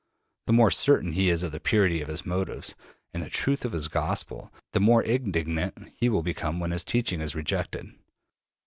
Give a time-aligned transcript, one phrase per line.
[0.47, 2.73] The more certain he is of the purity of his motives
[3.13, 7.21] and the truth of his gospel, the more indignant he will become when his teaching
[7.21, 7.85] is rejected.